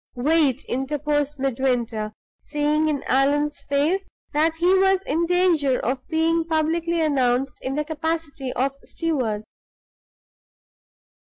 [0.15, 2.11] "Wait!" interposed Midwinter,
[2.41, 7.85] seeing in Allan's face that he was in danger of being publicly announced in the
[7.85, 9.43] capacity of steward.